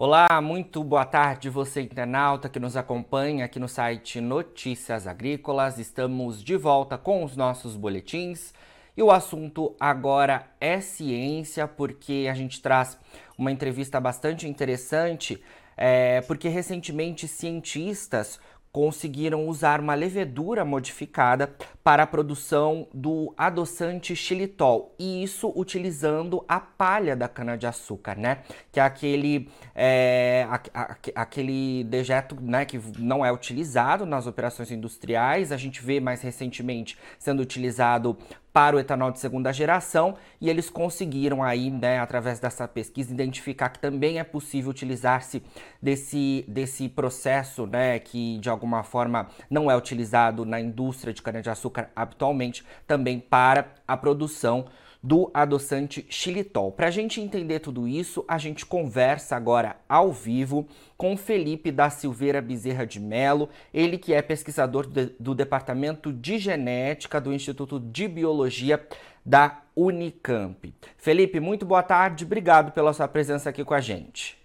Olá, 0.00 0.40
muito 0.40 0.84
boa 0.84 1.04
tarde 1.04 1.50
você 1.50 1.80
internauta 1.80 2.48
que 2.48 2.60
nos 2.60 2.76
acompanha 2.76 3.44
aqui 3.44 3.58
no 3.58 3.68
site 3.68 4.20
Notícias 4.20 5.08
Agrícolas. 5.08 5.76
Estamos 5.76 6.40
de 6.40 6.56
volta 6.56 6.96
com 6.96 7.24
os 7.24 7.36
nossos 7.36 7.74
boletins 7.74 8.54
e 8.96 9.02
o 9.02 9.10
assunto 9.10 9.74
agora 9.80 10.46
é 10.60 10.80
ciência, 10.80 11.66
porque 11.66 12.28
a 12.30 12.34
gente 12.34 12.62
traz 12.62 12.96
uma 13.36 13.50
entrevista 13.50 14.00
bastante 14.00 14.46
interessante, 14.46 15.42
é, 15.76 16.20
porque 16.20 16.48
recentemente 16.48 17.26
cientistas 17.26 18.38
conseguiram 18.72 19.46
usar 19.46 19.80
uma 19.80 19.94
levedura 19.94 20.64
modificada 20.64 21.52
para 21.82 22.02
a 22.02 22.06
produção 22.06 22.86
do 22.92 23.32
adoçante 23.36 24.14
xilitol, 24.14 24.94
e 24.98 25.22
isso 25.22 25.52
utilizando 25.56 26.44
a 26.46 26.60
palha 26.60 27.16
da 27.16 27.28
cana-de-açúcar, 27.28 28.16
né? 28.16 28.42
Que 28.70 28.78
é 28.78 28.82
aquele, 28.82 29.48
é, 29.74 30.46
a, 30.50 30.60
a, 30.74 30.96
aquele 31.14 31.84
dejeto 31.84 32.36
né, 32.40 32.64
que 32.64 32.78
não 32.98 33.24
é 33.24 33.32
utilizado 33.32 34.04
nas 34.04 34.26
operações 34.26 34.70
industriais, 34.70 35.50
a 35.50 35.56
gente 35.56 35.82
vê 35.82 35.98
mais 35.98 36.20
recentemente 36.20 36.98
sendo 37.18 37.40
utilizado 37.40 38.18
para 38.58 38.74
o 38.74 38.80
etanol 38.80 39.12
de 39.12 39.20
segunda 39.20 39.52
geração 39.52 40.16
e 40.40 40.50
eles 40.50 40.68
conseguiram 40.68 41.44
aí, 41.44 41.70
né, 41.70 42.00
através 42.00 42.40
dessa 42.40 42.66
pesquisa, 42.66 43.14
identificar 43.14 43.68
que 43.68 43.78
também 43.78 44.18
é 44.18 44.24
possível 44.24 44.68
utilizar-se 44.68 45.44
desse, 45.80 46.44
desse 46.48 46.88
processo, 46.88 47.68
né, 47.68 48.00
que 48.00 48.36
de 48.38 48.50
alguma 48.50 48.82
forma 48.82 49.28
não 49.48 49.70
é 49.70 49.76
utilizado 49.76 50.44
na 50.44 50.60
indústria 50.60 51.14
de 51.14 51.22
cana-de-açúcar 51.22 51.88
habitualmente, 51.94 52.64
também 52.84 53.20
para 53.20 53.68
a 53.86 53.96
produção 53.96 54.66
do 55.02 55.30
adoçante 55.32 56.04
xilitol. 56.10 56.72
Para 56.72 56.88
a 56.88 56.90
gente 56.90 57.20
entender 57.20 57.60
tudo 57.60 57.86
isso, 57.86 58.24
a 58.26 58.36
gente 58.36 58.66
conversa 58.66 59.36
agora 59.36 59.76
ao 59.88 60.12
vivo 60.12 60.66
com 60.96 61.16
Felipe 61.16 61.70
da 61.70 61.88
Silveira 61.88 62.40
Bezerra 62.40 62.84
de 62.84 62.98
Melo, 62.98 63.48
ele 63.72 63.96
que 63.96 64.12
é 64.12 64.20
pesquisador 64.20 64.86
do, 64.86 65.34
Departamento 65.34 66.12
de 66.12 66.38
Genética 66.38 67.20
do 67.20 67.32
Instituto 67.32 67.78
de 67.78 68.08
Biologia 68.08 68.84
da 69.24 69.62
Unicamp. 69.76 70.74
Felipe, 70.96 71.38
muito 71.38 71.64
boa 71.64 71.82
tarde, 71.82 72.24
obrigado 72.24 72.72
pela 72.72 72.92
sua 72.92 73.06
presença 73.06 73.50
aqui 73.50 73.64
com 73.64 73.74
a 73.74 73.80
gente. 73.80 74.36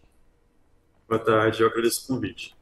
Boa 1.07 1.19
tarde, 1.19 1.61
eu 1.61 1.67
agradeço 1.67 2.03
o 2.03 2.15
convite. 2.15 2.55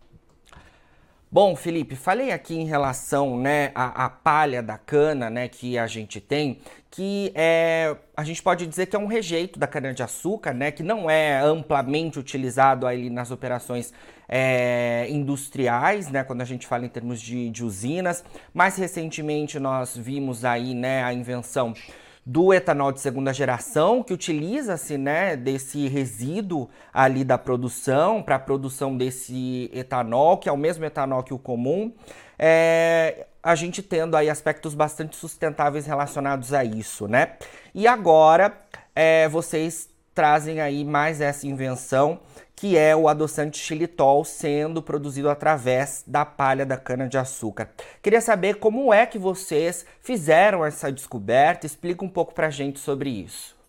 Bom, 1.34 1.56
Felipe, 1.56 1.96
falei 1.96 2.34
aqui 2.34 2.60
em 2.60 2.66
relação 2.66 3.40
né, 3.40 3.72
à, 3.74 4.04
à, 4.04 4.10
palha 4.10 4.62
da 4.62 4.78
cana 4.78 5.30
né, 5.30 5.48
que 5.48 5.78
a 5.78 5.88
gente 5.88 6.20
tem, 6.20 6.60
que 6.90 7.32
é, 7.34 7.96
a 8.18 8.24
gente 8.26 8.44
pode 8.44 8.68
dizer 8.68 8.88
que 8.88 8.98
é 8.98 9.00
um 9.00 9.06
rejeito 9.06 9.58
da 9.58 9.66
cana-de-açúcar, 9.66 10.54
né, 10.54 10.72
que 10.72 10.84
não 10.84 11.10
é 11.10 11.40
amplamente 11.40 12.20
utilizado 12.20 12.86
ali 12.86 13.10
nas 13.10 13.32
operações 13.32 13.94
é, 14.28 15.08
industriais, 15.10 16.10
né, 16.10 16.22
quando 16.22 16.42
a 16.42 16.46
gente 16.46 16.68
fala 16.68 16.86
em 16.86 16.90
termos 16.90 17.22
de, 17.22 17.50
de 17.50 17.64
usinas. 17.64 18.26
Mais 18.54 18.76
recentemente 18.76 19.58
nós 19.58 19.96
vimos 19.96 20.44
aí 20.44 20.74
né, 20.74 21.02
a 21.02 21.14
invenção 21.14 21.74
do 22.26 22.54
etanol 22.54 22.92
de 22.92 23.00
segunda 23.00 23.34
geração, 23.34 24.04
que 24.04 24.14
utiliza-se 24.14 24.98
né, 24.98 25.36
desse 25.36 25.88
resíduo 25.88 26.70
ali 26.94 27.24
da 27.24 27.38
produção 27.38 28.22
para 28.22 28.36
a 28.36 28.40
produção 28.40 28.96
desse 28.96 29.70
etanol, 29.74 30.38
que 30.38 30.48
é 30.48 30.52
o 30.52 30.58
mesmo 30.58 30.86
etanol 30.86 31.24
que 31.24 31.34
o 31.34 31.40
comum. 31.40 31.92
É, 32.38 33.28
a 33.44 33.56
gente 33.56 33.82
tendo 33.82 34.16
aí 34.16 34.30
aspectos 34.30 34.74
bastante 34.76 35.16
sustentáveis 35.16 35.86
relacionados 35.86 36.54
a 36.54 36.64
isso, 36.64 37.08
né? 37.08 37.34
E 37.74 37.88
agora 37.88 38.54
é, 38.96 39.28
vocês 39.28 39.91
trazem 40.14 40.60
aí 40.60 40.84
mais 40.84 41.22
essa 41.22 41.48
invenção 41.48 42.20
que 42.62 42.78
é 42.78 42.96
o 42.96 43.08
adoçante 43.08 43.58
xilitol 43.58 44.24
sendo 44.24 44.84
produzido 44.84 45.32
através 45.32 46.04
da 46.06 46.24
palha 46.24 46.64
da 46.64 46.78
cana-de-açúcar. 46.78 47.72
Queria 48.04 48.22
saber 48.22 48.58
como 48.58 48.94
é 48.94 49.04
que 49.08 49.18
vocês 49.18 49.84
fizeram 50.00 50.64
essa 50.64 50.92
descoberta, 50.92 51.66
explica 51.66 52.06
um 52.06 52.10
pouco 52.10 52.36
para 52.36 52.48
a 52.48 52.52
gente 52.52 52.78
sobre 52.78 53.10
isso. 53.10 53.60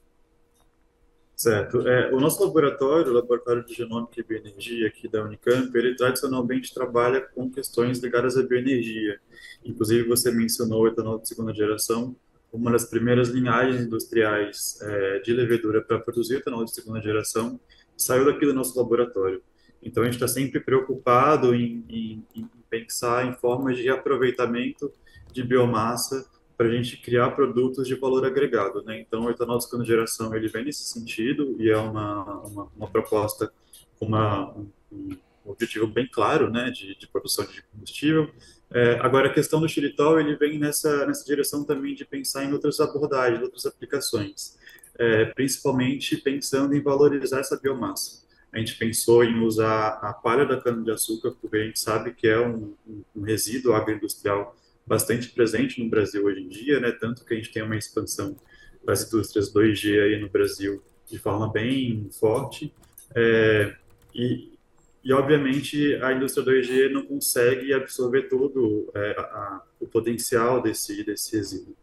Certo. 1.35 1.89
É, 1.89 2.13
o 2.13 2.21
nosso 2.21 2.45
laboratório, 2.45 3.11
o 3.11 3.15
Laboratório 3.15 3.65
de 3.65 3.75
Genômica 3.75 4.21
e 4.21 4.23
Bioenergia 4.23 4.87
aqui 4.87 5.09
da 5.09 5.25
Unicamp, 5.25 5.77
ele 5.77 5.97
tradicionalmente 5.97 6.73
trabalha 6.73 7.21
com 7.21 7.51
questões 7.51 7.99
ligadas 7.99 8.37
à 8.37 8.43
bioenergia. 8.43 9.19
Inclusive, 9.65 10.07
você 10.07 10.31
mencionou 10.31 10.83
o 10.83 10.89
etanol 10.89 11.19
de 11.19 11.27
segunda 11.27 11.55
geração, 11.55 12.15
uma 12.53 12.71
das 12.71 12.85
primeiras 12.85 13.29
linhagens 13.29 13.83
industriais 13.83 14.79
é, 14.83 15.19
de 15.21 15.33
levedura 15.33 15.81
para 15.81 15.99
produzir 15.99 16.37
etanol 16.37 16.65
de 16.65 16.75
segunda 16.75 17.01
geração 17.01 17.59
saiu 17.97 18.25
daqui 18.25 18.45
do 18.45 18.53
nosso 18.53 18.79
laboratório. 18.79 19.43
Então, 19.83 20.03
a 20.03 20.07
gente 20.07 20.15
está 20.15 20.29
sempre 20.29 20.61
preocupado 20.61 21.55
em, 21.55 21.85
em, 21.89 22.27
em, 22.35 22.49
pensar 22.69 23.27
em 23.27 23.33
formas 23.35 23.77
de 23.77 23.83
reaproveitamento 23.83 24.93
de 25.33 25.43
biomassa 25.43 26.27
para 26.57 26.67
a 26.69 26.71
gente 26.71 26.97
criar 26.99 27.31
produtos 27.33 27.89
de 27.89 27.95
valor 27.95 28.25
agregado. 28.25 28.83
Né? 28.85 29.01
Então, 29.01 29.25
o 29.25 29.31
etanol 29.31 29.59
de 29.59 29.65
segunda 29.65 29.85
geração 29.85 30.35
ele 30.35 30.49
vem 30.49 30.65
nesse 30.65 30.85
sentido 30.85 31.57
e 31.59 31.71
é 31.71 31.77
uma, 31.77 32.43
uma, 32.43 32.69
uma 32.77 32.87
proposta 32.89 33.53
uma, 34.01 34.51
um, 34.57 34.69
um, 34.93 35.17
objetivo 35.45 35.87
bem 35.87 36.09
claro 36.11 36.51
né, 36.51 36.71
de, 36.71 36.97
de 36.97 37.09
produção 37.09 37.45
de 37.45 37.63
combustível. 37.63 38.31
É, 38.71 38.99
agora, 39.01 39.29
a 39.29 39.33
questão 39.33 39.61
do 39.61 39.69
xilitol 39.69 40.19
ele 40.19 40.37
vem 40.37 40.59
nessa, 40.59 41.07
nessa 41.07 41.25
direção 41.25 41.65
também 41.65 41.95
de 41.95 42.05
pensar 42.05 42.45
em 42.45 42.53
outras 42.53 42.81
abordagens, 42.81 43.43
outras 43.43 43.67
aplicações 43.67 44.57
é, 44.99 45.27
principalmente 45.27 46.17
pensando 46.17 46.75
em 46.75 46.83
valorizar 46.83 47.41
essa 47.41 47.59
biomassa. 47.59 48.23
A 48.53 48.59
gente 48.59 48.77
pensou 48.77 49.25
em 49.25 49.41
usar 49.41 49.99
a 50.03 50.13
palha 50.13 50.45
da 50.45 50.61
cana-de-açúcar, 50.61 51.33
porque 51.41 51.57
a 51.57 51.65
gente 51.65 51.81
sabe 51.81 52.13
que 52.13 52.29
é 52.29 52.39
um, 52.39 52.75
um 53.17 53.23
resíduo 53.23 53.75
agroindustrial 53.75 54.55
bastante 54.87 55.31
presente 55.31 55.83
no 55.83 55.89
Brasil 55.89 56.25
hoje 56.25 56.41
em 56.41 56.49
dia, 56.49 56.79
né? 56.79 56.93
tanto 56.93 57.25
que 57.25 57.33
a 57.33 57.37
gente 57.37 57.51
tem 57.51 57.63
uma 57.63 57.77
expansão 57.77 58.37
das 58.85 59.07
indústrias 59.07 59.53
2G 59.53 60.03
aí 60.03 60.21
no 60.21 60.29
Brasil 60.29 60.83
de 61.09 61.19
forma 61.19 61.51
bem 61.51 62.09
forte. 62.19 62.75
É, 63.15 63.75
e, 64.15 64.52
e, 65.05 65.13
obviamente, 65.13 65.95
a 65.97 66.13
indústria 66.13 66.45
2G 66.45 66.91
não 66.91 67.05
consegue 67.05 67.73
absorver 67.75 68.29
todo 68.29 68.91
é, 68.95 69.11
a, 69.19 69.63
o 69.81 69.87
potencial 69.87 70.63
desse, 70.63 71.03
desse 71.05 71.37
resíduo. 71.37 71.77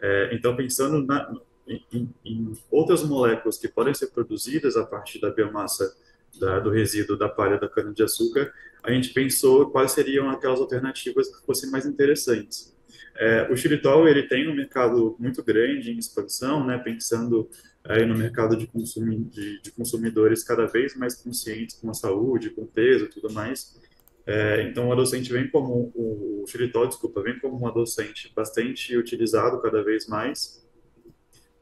É, 0.00 0.30
então, 0.32 0.54
pensando 0.54 1.04
na, 1.04 1.34
em, 1.66 2.08
em, 2.24 2.52
outras 2.70 3.02
moléculas 3.02 3.58
que 3.58 3.66
podem 3.66 3.94
ser 3.94 4.08
produzidas 4.08 4.76
a 4.76 4.84
partir 4.84 5.20
da 5.20 5.30
biomassa 5.30 5.96
da, 6.38 6.60
do 6.60 6.70
resíduo 6.70 7.16
da 7.16 7.28
palha 7.28 7.58
da 7.58 7.68
cana-de-açúcar, 7.68 8.52
a 8.82 8.92
gente 8.92 9.10
pensou 9.10 9.70
quais 9.70 9.92
seriam 9.92 10.28
aquelas 10.30 10.60
alternativas 10.60 11.34
que 11.34 11.44
fossem 11.46 11.70
mais 11.70 11.86
interessantes. 11.86 12.76
É, 13.18 13.50
o 13.50 13.56
xilitol 13.56 14.06
ele 14.06 14.24
tem 14.24 14.48
um 14.48 14.54
mercado 14.54 15.16
muito 15.18 15.42
grande 15.42 15.90
em 15.90 15.98
expansão, 15.98 16.64
né, 16.66 16.76
pensando 16.78 17.48
aí 17.88 18.04
no 18.06 18.16
mercado 18.16 18.56
de, 18.56 18.66
consumi 18.66 19.24
de, 19.24 19.60
de, 19.60 19.70
consumidores 19.72 20.42
cada 20.44 20.66
vez 20.66 20.96
mais 20.96 21.14
conscientes 21.14 21.76
com 21.76 21.90
a 21.90 21.94
saúde, 21.94 22.50
com 22.50 22.62
o 22.62 22.66
peso 22.66 23.04
e 23.06 23.08
tudo 23.08 23.32
mais. 23.32 23.78
É, 24.26 24.62
então, 24.68 24.88
o 24.88 24.92
adoçante 24.92 25.32
vem 25.32 25.48
como 25.48 25.92
o, 25.94 26.42
o 26.42 26.46
xilitol, 26.46 26.88
desculpa, 26.88 27.22
vem 27.22 27.38
como 27.38 27.60
um 27.60 27.66
adoçante 27.66 28.32
bastante 28.34 28.96
utilizado 28.96 29.60
cada 29.62 29.82
vez 29.84 30.06
mais 30.08 30.66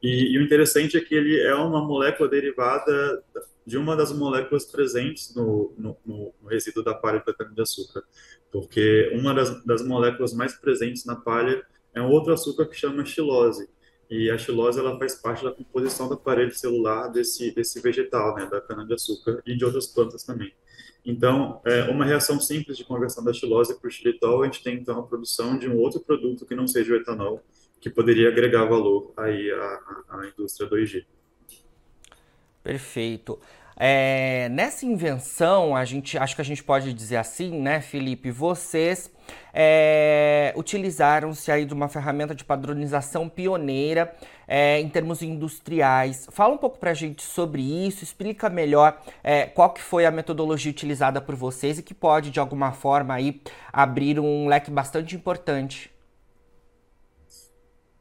e, 0.05 0.33
e, 0.33 0.37
o 0.37 0.43
interessante 0.43 0.95
é 0.95 1.01
que 1.01 1.15
ele 1.15 1.39
é 1.39 1.55
uma 1.55 1.83
molécula 1.83 2.29
derivada 2.29 3.23
de 3.65 3.75
uma 3.75 3.95
das 3.95 4.13
moléculas 4.13 4.63
presentes 4.63 5.33
no, 5.33 5.73
no, 5.75 5.97
no 6.05 6.33
resíduo 6.47 6.83
da 6.83 6.93
palha 6.93 7.23
da 7.25 7.33
cana-de-açúcar, 7.33 8.03
porque 8.51 9.09
uma 9.13 9.33
das, 9.33 9.65
das, 9.65 9.83
moléculas 9.83 10.31
mais 10.31 10.53
presentes 10.53 11.05
na 11.05 11.15
palha 11.15 11.65
é 11.91 11.99
um 11.99 12.11
outro 12.11 12.31
açúcar 12.31 12.67
que 12.67 12.75
chama 12.75 13.03
xilose, 13.03 13.67
e 14.09 14.29
a 14.29 14.37
xilose 14.37 14.79
ela 14.79 14.97
faz 14.97 15.15
parte 15.15 15.43
da 15.43 15.51
composição 15.51 16.07
da 16.07 16.15
parede 16.15 16.57
celular 16.57 17.07
desse, 17.07 17.51
desse 17.51 17.79
vegetal, 17.81 18.35
né, 18.35 18.45
da 18.45 18.61
cana-de-açúcar 18.61 19.41
e 19.45 19.55
de 19.55 19.65
outras 19.65 19.87
plantas 19.87 20.23
também. 20.23 20.53
Então, 21.05 21.61
é, 21.65 21.83
uma 21.83 22.03
reação 22.03 22.39
simples 22.39 22.77
de 22.77 22.83
conversão 22.83 23.23
da 23.23 23.31
xilose 23.31 23.79
para 23.79 23.87
o 23.87 23.91
xilitol, 23.91 24.41
a 24.41 24.45
gente 24.45 24.63
tem 24.63 24.75
então 24.75 24.99
a 24.99 25.03
produção 25.03 25.57
de 25.57 25.69
um 25.69 25.77
outro 25.77 25.99
produto 25.99 26.45
que 26.45 26.55
não 26.55 26.67
seja 26.67 26.93
o 26.93 26.95
etanol, 26.95 27.43
que 27.79 27.89
poderia 27.89 28.29
agregar 28.29 28.65
valor 28.65 29.13
aí 29.15 29.51
à, 29.51 29.79
à 30.09 30.27
indústria 30.27 30.67
2G. 30.67 31.05
Perfeito. 32.63 33.39
É, 33.77 34.47
nessa 34.49 34.85
invenção, 34.85 35.75
a 35.75 35.83
gente 35.83 36.17
acho 36.17 36.35
que 36.35 36.41
a 36.41 36.45
gente 36.45 36.63
pode 36.63 36.93
dizer 36.93 37.17
assim, 37.17 37.59
né, 37.59 37.81
Felipe? 37.81 38.31
Vocês 38.31 39.11
é, 39.53 40.53
utilizaram-se 40.55 41.51
aí 41.51 41.65
de 41.65 41.73
uma 41.73 41.89
ferramenta 41.89 42.33
de 42.33 42.45
padronização 42.45 43.27
pioneira 43.27 44.13
é, 44.47 44.79
em 44.79 44.87
termos 44.87 45.21
industriais. 45.21 46.27
Fala 46.31 46.53
um 46.53 46.57
pouco 46.57 46.79
para 46.79 46.91
a 46.91 46.93
gente 46.93 47.23
sobre 47.23 47.61
isso, 47.61 48.03
explica 48.03 48.49
melhor 48.49 48.97
é, 49.23 49.45
qual 49.45 49.71
que 49.71 49.81
foi 49.81 50.05
a 50.05 50.11
metodologia 50.11 50.71
utilizada 50.71 51.19
por 51.19 51.35
vocês 51.35 51.77
e 51.77 51.83
que 51.83 51.93
pode, 51.93 52.31
de 52.31 52.39
alguma 52.39 52.71
forma, 52.71 53.13
aí, 53.13 53.41
abrir 53.73 54.19
um 54.19 54.47
leque 54.47 54.71
bastante 54.71 55.15
importante 55.15 55.94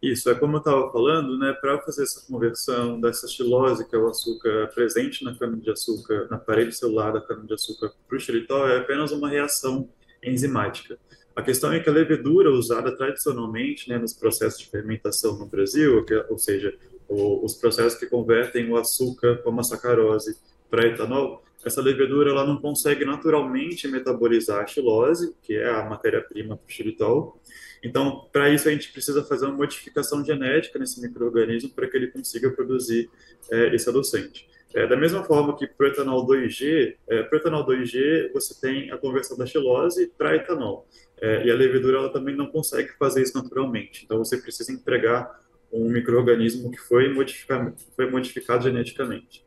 Isso, 0.04 0.28
é 0.28 0.34
como 0.34 0.56
eu 0.56 0.58
estava 0.58 0.92
falando, 0.92 1.38
né, 1.38 1.54
para 1.54 1.80
fazer 1.80 2.02
essa 2.02 2.20
conversão 2.26 3.00
dessa 3.00 3.26
xilose, 3.26 3.88
que 3.88 3.96
é 3.96 3.98
o 3.98 4.06
açúcar 4.06 4.70
presente 4.74 5.24
na 5.24 5.34
cana-de-açúcar, 5.34 6.28
na 6.30 6.36
parede 6.36 6.76
celular 6.76 7.10
da 7.10 7.22
cana-de-açúcar, 7.22 7.90
para 8.06 8.14
o 8.14 8.20
xilitol, 8.20 8.68
é 8.68 8.80
apenas 8.80 9.12
uma 9.12 9.30
reação 9.30 9.88
enzimática. 10.22 10.98
A 11.34 11.40
questão 11.40 11.72
é 11.72 11.80
que 11.80 11.88
a 11.88 11.92
levedura 11.92 12.50
usada 12.50 12.94
tradicionalmente 12.94 13.88
né, 13.88 13.96
nos 13.96 14.12
processos 14.12 14.60
de 14.60 14.68
fermentação 14.68 15.38
no 15.38 15.46
Brasil, 15.46 16.04
ou 16.28 16.36
seja, 16.36 16.76
os 17.08 17.54
processos 17.54 17.98
que 17.98 18.04
convertem 18.04 18.70
o 18.70 18.76
açúcar 18.76 19.38
como 19.38 19.60
a 19.60 19.64
sacarose 19.64 20.36
para 20.68 20.86
etanol, 20.86 21.42
essa 21.64 21.80
levedura 21.80 22.30
ela 22.30 22.46
não 22.46 22.58
consegue 22.58 23.06
naturalmente 23.06 23.88
metabolizar 23.88 24.62
a 24.62 24.66
xilose, 24.66 25.34
que 25.42 25.54
é 25.54 25.70
a 25.70 25.82
matéria-prima 25.88 26.58
para 26.58 26.66
o 26.66 26.70
xilitol. 26.70 27.40
Então, 27.84 28.26
para 28.32 28.48
isso, 28.48 28.66
a 28.66 28.72
gente 28.72 28.90
precisa 28.90 29.22
fazer 29.22 29.44
uma 29.44 29.54
modificação 29.54 30.24
genética 30.24 30.78
nesse 30.78 31.02
microorganismo 31.02 31.68
para 31.70 31.86
que 31.86 31.94
ele 31.94 32.06
consiga 32.06 32.50
produzir 32.50 33.10
é, 33.52 33.74
esse 33.74 33.86
adoçante. 33.88 34.48
É, 34.74 34.86
da 34.86 34.96
mesma 34.96 35.22
forma 35.22 35.56
que 35.56 35.66
para 35.66 35.88
etanol 35.88 36.26
2G, 36.26 36.96
é, 37.06 37.22
para 37.22 37.38
etanol 37.38 37.64
2G 37.64 38.32
você 38.32 38.58
tem 38.58 38.90
a 38.90 38.96
conversão 38.96 39.36
da 39.36 39.44
xilose 39.44 40.10
para 40.16 40.34
etanol. 40.34 40.88
É, 41.20 41.46
e 41.46 41.50
a 41.50 41.54
levedura 41.54 41.98
ela 41.98 42.08
também 42.08 42.34
não 42.34 42.46
consegue 42.46 42.90
fazer 42.98 43.22
isso 43.22 43.36
naturalmente. 43.36 44.04
Então, 44.04 44.18
você 44.18 44.38
precisa 44.38 44.72
empregar 44.72 45.38
um 45.70 45.88
microorganismo 45.88 46.70
que 46.70 46.78
foi 46.78 47.12
modificado, 47.12 47.74
foi 47.94 48.10
modificado 48.10 48.64
geneticamente. 48.64 49.44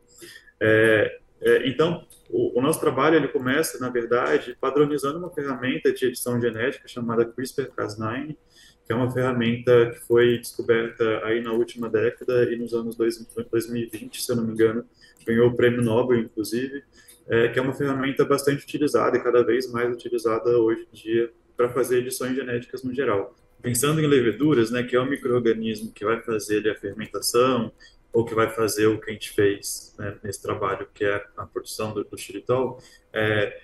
É, 0.60 1.18
é, 1.40 1.68
então, 1.68 2.04
o, 2.28 2.58
o, 2.58 2.62
nosso 2.62 2.80
trabalho 2.80 3.16
ele 3.16 3.28
começa, 3.28 3.78
na 3.78 3.88
verdade, 3.88 4.56
padronizando 4.60 5.18
uma 5.18 5.30
ferramenta 5.30 5.92
de 5.92 6.06
edição 6.06 6.40
genética 6.40 6.88
chamada 6.88 7.24
CRISPR-Cas9, 7.24 8.36
que 8.84 8.92
é 8.92 8.94
uma 8.94 9.10
ferramenta 9.10 9.90
que 9.90 10.00
foi 10.00 10.38
descoberta 10.38 11.24
aí 11.24 11.40
na 11.42 11.52
última 11.52 11.88
década 11.88 12.44
e 12.52 12.56
nos 12.56 12.72
anos 12.72 12.96
2020, 12.96 14.22
se 14.22 14.32
eu 14.32 14.36
não 14.36 14.44
me 14.44 14.52
engano, 14.52 14.84
ganhou 15.26 15.48
o 15.48 15.54
prêmio 15.54 15.82
Nobel, 15.82 16.18
inclusive, 16.18 16.82
é, 17.28 17.48
que 17.48 17.58
é 17.58 17.62
uma 17.62 17.74
ferramenta 17.74 18.24
bastante 18.24 18.64
utilizada 18.64 19.16
e 19.16 19.22
cada 19.22 19.44
vez 19.44 19.70
mais 19.70 19.92
utilizada 19.92 20.50
hoje 20.58 20.88
em 20.90 20.96
dia 20.96 21.30
para 21.56 21.68
fazer 21.68 21.98
edições 21.98 22.34
genéticas 22.34 22.82
no 22.82 22.94
geral. 22.94 23.36
Pensando 23.60 24.00
em 24.00 24.06
leveduras, 24.06 24.70
né, 24.70 24.82
que 24.82 24.96
é 24.96 25.00
um 25.00 25.08
microorganismo 25.08 25.92
que 25.92 26.04
vai 26.04 26.22
fazer 26.22 26.68
a 26.68 26.74
fermentação 26.74 27.72
ou 28.12 28.24
que 28.24 28.34
vai 28.34 28.50
fazer 28.50 28.86
o 28.86 29.00
que 29.00 29.10
a 29.10 29.12
gente 29.12 29.30
fez 29.30 29.94
né, 29.98 30.16
nesse 30.22 30.42
trabalho, 30.42 30.88
que 30.92 31.04
é 31.04 31.24
a 31.36 31.46
produção 31.46 31.92
do, 31.92 32.04
do 32.04 32.16
xilitol, 32.16 32.78
é, 33.12 33.60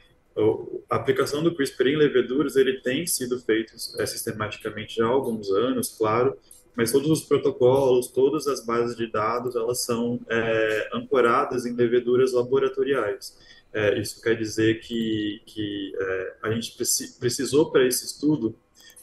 a 0.91 0.97
aplicação 0.97 1.43
do 1.43 1.55
CRISPR 1.55 1.89
em 1.89 1.97
leveduras 1.97 2.57
ele 2.57 2.81
tem 2.81 3.07
sido 3.07 3.39
feito 3.41 3.73
é, 3.99 4.07
sistematicamente 4.07 4.97
já 4.97 5.07
há 5.07 5.09
alguns 5.09 5.51
anos, 5.51 5.97
claro, 5.97 6.37
mas 6.77 6.91
todos 6.91 7.09
os 7.09 7.23
protocolos, 7.23 8.09
todas 8.09 8.49
as 8.49 8.65
bases 8.65 8.97
de 8.97 9.07
dados, 9.07 9.55
elas 9.55 9.85
são 9.85 10.21
é, 10.29 10.91
ancoradas 10.93 11.67
em 11.67 11.75
leveduras 11.75 12.33
laboratoriais. 12.33 13.39
É, 13.73 13.99
isso 13.99 14.21
quer 14.21 14.37
dizer 14.37 14.81
que, 14.81 15.41
que 15.47 15.93
é, 15.97 16.35
a 16.43 16.51
gente 16.51 16.77
precisou 17.19 17.71
para 17.71 17.87
esse 17.87 18.05
estudo 18.05 18.57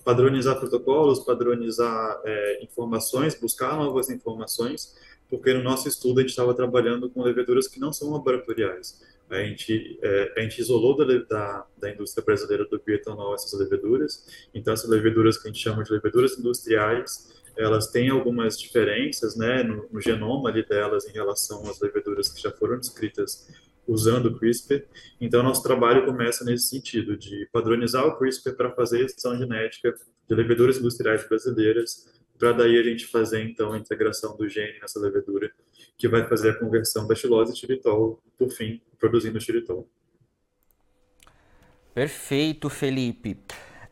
padronizar 0.04 0.60
protocolos, 0.60 1.20
padronizar 1.20 2.20
é, 2.26 2.64
informações, 2.64 3.40
buscar 3.40 3.78
novas 3.78 4.10
informações, 4.10 4.96
porque 5.32 5.54
no 5.54 5.64
nosso 5.64 5.88
estudo 5.88 6.20
a 6.20 6.22
gente 6.22 6.32
estava 6.32 6.54
trabalhando 6.54 7.10
com 7.10 7.24
leveduras 7.24 7.66
que 7.68 7.80
não 7.80 7.94
são 7.94 8.12
laboratoriais. 8.12 9.02
A 9.30 9.42
gente, 9.46 9.98
é, 10.02 10.34
a 10.36 10.42
gente 10.42 10.60
isolou 10.60 10.98
da, 10.98 11.06
da, 11.20 11.66
da, 11.78 11.90
indústria 11.90 12.24
brasileira 12.24 12.66
do 12.66 12.82
bioetanol 12.86 13.34
essas 13.34 13.58
leveduras, 13.58 14.28
então 14.54 14.74
essas 14.74 14.90
leveduras 14.90 15.38
que 15.38 15.48
a 15.48 15.52
gente 15.52 15.64
chama 15.64 15.86
de 15.86 15.92
leveduras 15.94 16.38
industriais, 16.38 17.34
elas 17.56 17.88
têm 17.88 18.10
algumas 18.10 18.60
diferenças 18.60 19.38
né, 19.38 19.64
no, 19.64 19.88
no 19.90 20.02
genoma 20.02 20.50
ali 20.50 20.66
delas 20.68 21.08
em 21.08 21.14
relação 21.14 21.66
às 21.70 21.80
leveduras 21.80 22.28
que 22.28 22.42
já 22.42 22.52
foram 22.52 22.78
descritas 22.78 23.48
usando 23.88 24.28
o 24.28 24.38
CRISPR. 24.38 24.84
Então, 25.20 25.42
nosso 25.42 25.64
trabalho 25.64 26.06
começa 26.06 26.44
nesse 26.44 26.68
sentido, 26.68 27.18
de 27.18 27.48
padronizar 27.54 28.06
o 28.06 28.18
CRISPR 28.18 28.54
para 28.54 28.72
fazer 28.72 29.02
edição 29.02 29.38
genética 29.38 29.94
de 30.28 30.36
leveduras 30.36 30.78
industriais 30.78 31.28
brasileiras, 31.28 32.21
para 32.42 32.54
daí 32.54 32.76
a 32.80 32.82
gente 32.82 33.06
fazer, 33.06 33.44
então, 33.44 33.72
a 33.72 33.78
integração 33.78 34.36
do 34.36 34.50
gene 34.50 34.80
nessa 34.82 35.00
levedura, 35.00 35.52
que 35.96 36.08
vai 36.08 36.28
fazer 36.28 36.50
a 36.50 36.56
conversão 36.56 37.06
da 37.06 37.14
xilose 37.14 37.56
xilitol, 37.56 38.20
por 38.36 38.50
fim, 38.50 38.82
produzindo 38.98 39.40
xilitol. 39.40 39.88
Perfeito, 41.94 42.68
Felipe. 42.68 43.38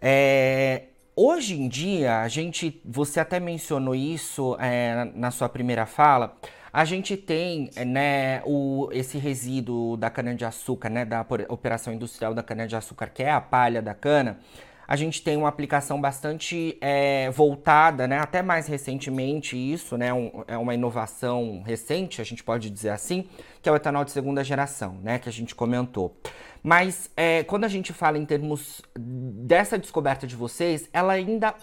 É, 0.02 0.86
hoje 1.16 1.54
em 1.54 1.70
dia, 1.70 2.22
a 2.22 2.28
gente, 2.28 2.82
você 2.84 3.20
até 3.20 3.40
mencionou 3.40 3.94
isso 3.94 4.58
é, 4.60 5.12
na 5.14 5.30
sua 5.30 5.48
primeira 5.48 5.86
fala, 5.86 6.36
a 6.74 6.84
gente 6.86 7.16
tem 7.16 7.70
né, 7.86 8.42
o, 8.46 8.90
esse 8.92 9.20
resíduo 9.20 9.96
da 9.96 10.10
cana-de-açúcar, 10.10 10.90
né, 10.90 11.06
da 11.06 11.24
operação 11.50 11.94
industrial 11.94 12.34
da 12.34 12.42
cana-de-açúcar, 12.42 13.12
que 13.14 13.22
é 13.22 13.30
a 13.30 13.40
palha 13.42 13.80
da 13.80 13.94
cana, 13.94 14.40
a 14.90 14.96
gente 14.96 15.22
tem 15.22 15.38
uma 15.38 15.48
aplicação 15.48 16.02
bastante 16.02 16.76
é, 16.82 17.30
voltada, 17.30 18.08
né, 18.08 18.18
até 18.18 18.42
mais 18.42 18.66
recentemente 18.66 19.56
isso, 19.56 19.96
né, 19.96 20.12
um, 20.12 20.44
é 20.48 20.58
uma 20.58 20.74
inovação 20.74 21.62
recente, 21.64 22.20
a 22.20 22.24
gente 22.24 22.44
pode 22.44 22.72
dizer 22.72 22.90
assim, 22.90 23.28
que 23.62 23.70
é 23.70 23.72
o 23.72 23.76
etanol 23.76 24.04
de 24.04 24.10
segunda 24.10 24.44
geração, 24.44 24.98
né, 25.04 25.20
que 25.20 25.30
a 25.30 25.32
gente 25.32 25.54
comentou. 25.54 26.18
Mas 26.64 27.08
é, 27.16 27.44
quando 27.44 27.66
a 27.66 27.68
gente 27.68 27.94
fala 27.94 28.18
em 28.18 28.26
termos 28.26 28.82
dessa 28.98 29.78
descoberta 29.78 30.26
de 30.26 30.36
vocês, 30.36 30.90
ela 30.92 31.14
ainda 31.14 31.54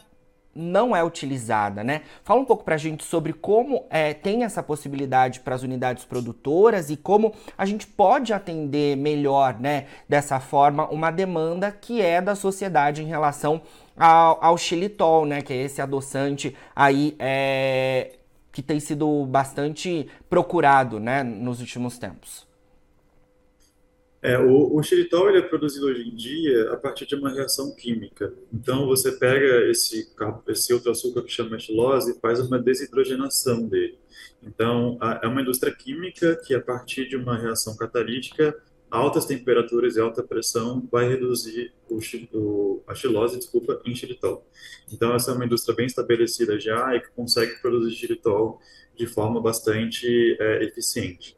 não 0.57 0.97
é 0.97 1.05
utilizada, 1.05 1.85
né? 1.85 2.03
Fala 2.25 2.41
um 2.41 2.45
pouco 2.45 2.65
para 2.65 2.75
a 2.75 2.79
gente 2.79 3.05
sobre 3.05 3.33
como 3.33 3.85
é, 3.91 4.15
tem 4.15 4.45
essa 4.45 4.63
possibilidade 4.63 5.41
para 5.41 5.55
as 5.55 5.63
unidades 5.63 6.05
produtoras 6.05 6.91
e 6.91 6.97
como 6.97 7.35
a 7.57 7.67
gente 7.67 7.87
pode 7.87 8.33
atender 8.33 8.97
melhor, 8.97 9.59
né, 9.61 9.87
dessa 10.09 10.41
forma, 10.41 10.89
uma 10.89 11.11
demanda 11.11 11.71
que 11.71 12.01
é 12.01 12.21
da 12.21 12.35
sociedade 12.35 13.03
em 13.03 13.07
relação 13.07 13.61
ao, 13.97 14.43
ao 14.43 14.59
xilitol, 14.59 15.27
né, 15.27 15.43
que 15.43 15.53
é 15.53 15.57
esse 15.57 15.81
adoçante 15.81 16.57
aí 16.75 17.15
é, 17.19 18.13
que 18.51 18.63
tem 18.63 18.81
sido 18.81 19.27
bastante 19.27 20.09
procurado, 20.31 20.99
né, 20.99 21.23
nos 21.23 21.61
últimos 21.61 21.99
tempos. 21.99 22.47
É, 24.23 24.39
o, 24.39 24.75
o 24.75 24.83
xilitol 24.83 25.29
ele 25.29 25.39
é 25.39 25.43
produzido 25.43 25.87
hoje 25.87 26.03
em 26.03 26.15
dia 26.15 26.73
a 26.73 26.77
partir 26.77 27.07
de 27.07 27.15
uma 27.15 27.31
reação 27.31 27.75
química. 27.75 28.33
Então, 28.53 28.87
você 28.87 29.13
pega 29.13 29.71
esse, 29.71 30.11
esse 30.49 30.73
outro 30.73 30.91
açúcar 30.91 31.23
que 31.23 31.31
chama 31.31 31.59
xilose 31.59 32.13
e 32.13 32.21
faz 32.21 32.41
uma 32.41 32.59
desidrogenação 32.59 33.69
dele. 33.69 33.99
Então, 34.43 34.97
a, 35.01 35.21
é 35.23 35.27
uma 35.27 35.43
indústria 35.43 35.75
química 35.75 36.37
que, 36.45 36.55
a 36.55 36.61
partir 36.61 37.09
de 37.09 37.17
uma 37.17 37.37
reação 37.37 37.77
catalítica, 37.77 38.57
altas 38.91 39.27
temperaturas 39.27 39.97
e 39.97 40.01
alta 40.01 40.23
pressão 40.23 40.87
vai 40.91 41.09
reduzir 41.09 41.73
o, 41.89 41.99
o, 42.33 42.83
a 42.87 42.95
xilose 42.95 43.39
desculpa, 43.39 43.81
em 43.85 43.95
xilitol. 43.95 44.47
Então, 44.93 45.15
essa 45.15 45.31
é 45.31 45.35
uma 45.35 45.45
indústria 45.45 45.75
bem 45.75 45.87
estabelecida 45.87 46.59
já 46.59 46.95
e 46.95 47.01
que 47.01 47.11
consegue 47.11 47.61
produzir 47.61 47.95
xilitol 47.95 48.61
de 48.97 49.07
forma 49.07 49.41
bastante 49.41 50.37
é, 50.41 50.65
eficiente. 50.65 51.36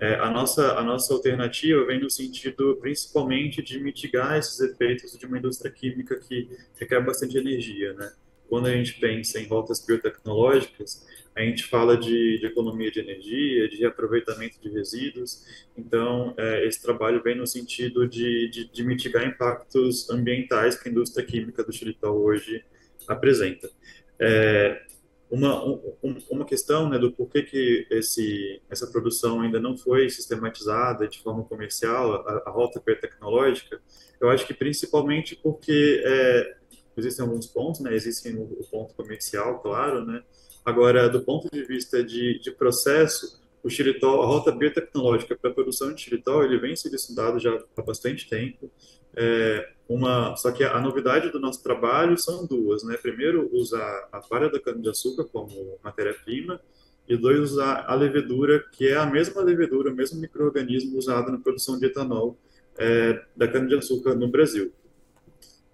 É, 0.00 0.14
a, 0.14 0.30
nossa, 0.30 0.78
a 0.78 0.82
nossa 0.82 1.12
alternativa 1.12 1.84
vem 1.84 2.00
no 2.00 2.08
sentido 2.08 2.78
principalmente 2.80 3.62
de 3.62 3.78
mitigar 3.78 4.38
esses 4.38 4.58
efeitos 4.58 5.18
de 5.18 5.26
uma 5.26 5.36
indústria 5.36 5.70
química 5.70 6.18
que 6.18 6.48
requer 6.78 7.04
bastante 7.04 7.36
energia. 7.36 7.92
Né? 7.92 8.10
Quando 8.48 8.66
a 8.66 8.72
gente 8.72 8.98
pensa 8.98 9.38
em 9.38 9.46
rotas 9.46 9.84
biotecnológicas, 9.84 11.06
a 11.36 11.42
gente 11.42 11.64
fala 11.64 11.98
de, 11.98 12.38
de 12.38 12.46
economia 12.46 12.90
de 12.90 12.98
energia, 12.98 13.68
de 13.68 13.76
reaproveitamento 13.76 14.58
de 14.60 14.70
resíduos. 14.70 15.44
Então, 15.76 16.34
é, 16.38 16.66
esse 16.66 16.80
trabalho 16.80 17.22
vem 17.22 17.36
no 17.36 17.46
sentido 17.46 18.08
de, 18.08 18.48
de, 18.48 18.72
de 18.72 18.82
mitigar 18.82 19.26
impactos 19.26 20.08
ambientais 20.08 20.80
que 20.80 20.88
a 20.88 20.92
indústria 20.92 21.24
química 21.26 21.62
do 21.62 21.72
xilitol 21.72 22.18
hoje 22.22 22.64
apresenta. 23.06 23.70
É, 24.18 24.82
uma, 25.30 25.64
um, 25.64 26.18
uma 26.30 26.44
questão 26.44 26.88
né, 26.88 26.98
do 26.98 27.12
porquê 27.12 27.42
que 27.42 27.86
esse, 27.90 28.60
essa 28.68 28.86
produção 28.88 29.40
ainda 29.40 29.60
não 29.60 29.76
foi 29.76 30.10
sistematizada 30.10 31.06
de 31.06 31.22
forma 31.22 31.44
comercial, 31.44 32.26
a, 32.26 32.42
a 32.46 32.50
rota 32.50 32.80
tecnológica, 32.80 33.80
eu 34.20 34.28
acho 34.28 34.46
que 34.46 34.52
principalmente 34.52 35.36
porque 35.36 36.02
é, 36.04 36.56
existem 36.96 37.24
alguns 37.24 37.46
pontos, 37.46 37.80
né, 37.80 37.94
existem 37.94 38.36
o, 38.36 38.42
o, 38.42 38.66
ponto 38.68 38.92
comercial, 38.94 39.60
claro, 39.60 40.04
né, 40.04 40.22
agora, 40.64 41.08
do 41.08 41.22
ponto 41.22 41.48
de 41.50 41.64
vista 41.64 42.02
de, 42.02 42.40
de 42.40 42.50
processo, 42.50 43.40
o 43.62 43.70
xilitol, 43.70 44.22
a 44.22 44.26
rota 44.26 44.50
biotecnológica 44.50 45.36
para 45.36 45.50
a 45.50 45.54
produção 45.54 45.94
de 45.94 46.02
xilitol, 46.02 46.42
ele 46.42 46.58
vem 46.58 46.74
sendo 46.74 46.96
estudado 46.96 47.38
já 47.38 47.56
há 47.76 47.82
bastante 47.82 48.28
tempo, 48.28 48.70
é, 49.16 49.68
uma, 49.88 50.36
só 50.36 50.52
que 50.52 50.62
a 50.62 50.80
novidade 50.80 51.30
do 51.30 51.40
nosso 51.40 51.62
trabalho 51.62 52.16
são 52.16 52.46
duas, 52.46 52.84
né? 52.84 52.96
Primeiro, 52.96 53.50
usar 53.52 54.08
a 54.12 54.20
palha 54.20 54.48
da 54.48 54.60
cana-de-açúcar 54.60 55.24
como 55.24 55.78
matéria-prima 55.82 56.60
e 57.08 57.16
dois, 57.16 57.40
usar 57.40 57.84
a 57.88 57.94
levedura, 57.94 58.64
que 58.70 58.86
é 58.86 58.96
a 58.96 59.06
mesma 59.06 59.42
levedura, 59.42 59.90
o 59.90 59.94
mesmo 59.94 60.20
microorganismo 60.20 60.96
usado 60.96 61.32
na 61.32 61.38
produção 61.38 61.76
de 61.76 61.86
etanol 61.86 62.38
é, 62.78 63.20
da 63.36 63.48
cana-de-açúcar 63.48 64.14
no 64.14 64.28
Brasil. 64.28 64.72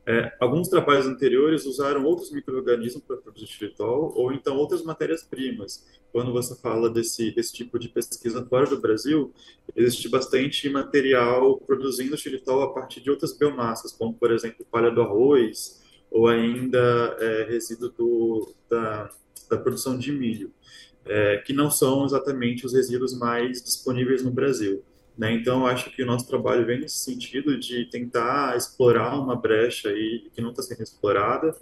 É, 0.08 0.32
alguns 0.38 0.68
trabalhos 0.68 1.04
anteriores 1.04 1.66
usaram 1.66 2.04
outros 2.04 2.30
micro-organismos 2.30 3.02
para 3.02 3.16
produzir 3.16 3.48
xilitol, 3.48 4.12
ou 4.14 4.32
então 4.32 4.56
outras 4.56 4.84
matérias-primas. 4.84 5.84
Quando 6.12 6.32
você 6.32 6.54
fala 6.54 6.88
desse, 6.88 7.32
desse 7.32 7.52
tipo 7.52 7.76
de 7.76 7.88
pesquisa 7.88 8.46
fora 8.46 8.66
do 8.66 8.80
Brasil, 8.80 9.34
existe 9.75 10.08
bastante 10.08 10.70
material 10.70 11.58
produzindo 11.58 12.16
xilitol 12.16 12.62
a 12.62 12.72
partir 12.72 13.00
de 13.00 13.10
outras 13.10 13.36
biomassas, 13.36 13.92
como, 13.92 14.14
por 14.14 14.30
exemplo, 14.30 14.64
palha 14.70 14.92
do 14.92 15.02
arroz, 15.02 15.82
ou 16.08 16.28
ainda 16.28 17.16
é, 17.18 17.42
resíduo 17.50 17.90
do, 17.90 18.54
da, 18.70 19.10
da 19.50 19.58
produção 19.58 19.98
de 19.98 20.12
milho, 20.12 20.52
é, 21.04 21.38
que 21.38 21.52
não 21.52 21.68
são 21.68 22.04
exatamente 22.04 22.64
os 22.64 22.72
resíduos 22.72 23.12
mais 23.18 23.60
disponíveis 23.60 24.22
no 24.22 24.30
Brasil. 24.30 24.84
Né? 25.16 25.32
Então, 25.32 25.66
acho 25.66 25.90
que 25.90 26.02
o 26.02 26.06
nosso 26.06 26.26
trabalho 26.26 26.66
vem 26.66 26.80
nesse 26.80 26.99
sentido 26.99 27.58
de 27.58 27.87
tentar 27.87 28.56
explorar 28.56 29.18
uma 29.18 29.35
brecha 29.35 29.88
aí 29.88 30.28
que 30.32 30.42
não 30.42 30.50
está 30.50 30.62
sendo 30.62 30.82
explorada. 30.82 31.56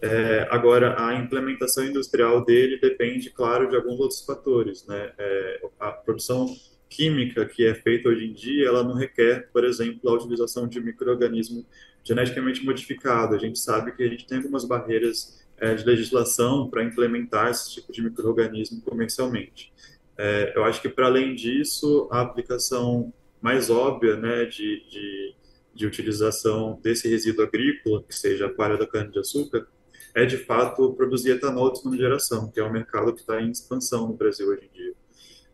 É, 0.00 0.48
agora, 0.50 0.96
a 0.98 1.14
implementação 1.14 1.84
industrial 1.84 2.44
dele 2.44 2.78
depende, 2.80 3.30
claro, 3.30 3.68
de 3.68 3.76
alguns 3.76 4.00
outros 4.00 4.24
fatores. 4.24 4.86
Né? 4.86 5.12
É, 5.18 5.60
a 5.78 5.92
produção 5.92 6.46
química 6.88 7.44
que 7.44 7.66
é 7.66 7.74
feita 7.74 8.08
hoje 8.08 8.24
em 8.24 8.32
dia, 8.32 8.68
ela 8.68 8.84
não 8.84 8.94
requer, 8.94 9.50
por 9.52 9.64
exemplo, 9.64 10.08
a 10.08 10.14
utilização 10.14 10.66
de 10.68 10.80
microorganismo 10.80 11.66
geneticamente 12.02 12.64
modificado. 12.64 13.34
A 13.34 13.38
gente 13.38 13.58
sabe 13.58 13.92
que 13.92 14.02
a 14.02 14.08
gente 14.08 14.26
tem 14.26 14.38
algumas 14.38 14.64
barreiras 14.64 15.44
é, 15.58 15.74
de 15.74 15.84
legislação 15.84 16.68
para 16.68 16.82
implementar 16.82 17.50
esse 17.50 17.72
tipo 17.72 17.92
de 17.92 18.02
microorganismo 18.02 18.80
comercialmente. 18.82 19.72
É, 20.16 20.52
eu 20.54 20.64
acho 20.64 20.80
que, 20.80 20.88
para 20.88 21.06
além 21.06 21.34
disso, 21.34 22.08
a 22.10 22.20
aplicação 22.20 23.12
mais 23.40 23.68
óbvia 23.68 24.16
né, 24.16 24.44
de, 24.44 24.82
de, 24.88 25.34
de, 25.74 25.86
utilização 25.86 26.80
desse 26.82 27.08
resíduo 27.08 27.44
agrícola, 27.44 28.02
que 28.02 28.14
seja 28.14 28.46
a 28.46 28.52
palha 28.52 28.76
da 28.76 28.86
cana-de-açúcar, 28.86 29.66
é, 30.14 30.24
de 30.24 30.38
fato, 30.38 30.92
produzir 30.94 31.32
etanol 31.32 31.72
de 31.72 31.78
segunda 31.78 31.96
geração, 31.96 32.50
que 32.50 32.60
é 32.60 32.64
um 32.64 32.72
mercado 32.72 33.12
que 33.12 33.20
está 33.20 33.40
em 33.40 33.50
expansão 33.50 34.06
no 34.06 34.14
Brasil 34.14 34.48
hoje 34.48 34.70
em 34.72 34.76
dia. 34.76 34.94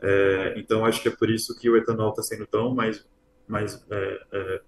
É, 0.02 0.54
então, 0.56 0.84
acho 0.84 1.02
que 1.02 1.08
é 1.08 1.10
por 1.10 1.30
isso 1.30 1.58
que 1.58 1.68
o 1.68 1.76
etanol 1.76 2.10
está 2.10 2.22
sendo 2.22 2.46
tão 2.46 2.74
mais, 2.74 3.04
mais 3.48 3.82
é, 3.90 4.20
é, 4.32 4.60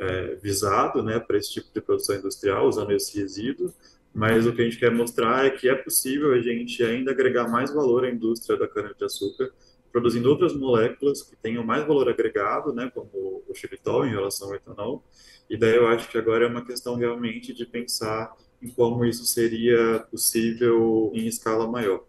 é 0.00 0.34
visado 0.36 1.02
né, 1.02 1.20
para 1.20 1.38
esse 1.38 1.52
tipo 1.52 1.68
de 1.72 1.80
produção 1.80 2.16
industrial, 2.16 2.66
usando 2.68 2.90
esse 2.90 3.18
resíduo, 3.18 3.72
mas 4.16 4.46
o 4.46 4.52
que 4.54 4.62
a 4.62 4.64
gente 4.64 4.78
quer 4.78 4.90
mostrar 4.90 5.44
é 5.44 5.50
que 5.50 5.68
é 5.68 5.74
possível 5.74 6.32
a 6.32 6.40
gente 6.40 6.82
ainda 6.82 7.10
agregar 7.10 7.46
mais 7.48 7.70
valor 7.70 8.02
à 8.02 8.10
indústria 8.10 8.58
da 8.58 8.66
cana-de-açúcar, 8.66 9.52
produzindo 9.92 10.30
outras 10.30 10.56
moléculas 10.56 11.22
que 11.22 11.36
tenham 11.36 11.62
mais 11.62 11.86
valor 11.86 12.08
agregado, 12.08 12.72
né, 12.72 12.90
como 12.94 13.44
o 13.46 13.54
xilitol 13.54 14.06
em 14.06 14.10
relação 14.10 14.48
ao 14.48 14.54
etanol. 14.54 15.04
E 15.50 15.56
daí 15.58 15.76
eu 15.76 15.86
acho 15.86 16.08
que 16.08 16.16
agora 16.16 16.46
é 16.46 16.48
uma 16.48 16.64
questão 16.64 16.96
realmente 16.96 17.52
de 17.52 17.66
pensar 17.66 18.34
em 18.62 18.70
como 18.70 19.04
isso 19.04 19.26
seria 19.26 19.98
possível 20.10 21.12
em 21.14 21.26
escala 21.26 21.70
maior. 21.70 22.02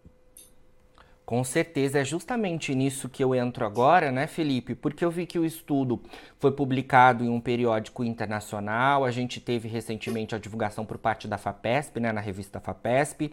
Com 1.28 1.44
certeza, 1.44 1.98
é 1.98 2.04
justamente 2.06 2.74
nisso 2.74 3.06
que 3.06 3.22
eu 3.22 3.34
entro 3.34 3.66
agora, 3.66 4.10
né, 4.10 4.26
Felipe? 4.26 4.74
Porque 4.74 5.04
eu 5.04 5.10
vi 5.10 5.26
que 5.26 5.38
o 5.38 5.44
estudo 5.44 6.00
foi 6.38 6.50
publicado 6.50 7.22
em 7.22 7.28
um 7.28 7.38
periódico 7.38 8.02
internacional, 8.02 9.04
a 9.04 9.10
gente 9.10 9.38
teve 9.38 9.68
recentemente 9.68 10.34
a 10.34 10.38
divulgação 10.38 10.86
por 10.86 10.96
parte 10.96 11.28
da 11.28 11.36
FAPESP, 11.36 12.00
né, 12.00 12.12
na 12.12 12.20
revista 12.22 12.60
FAPESP. 12.60 13.30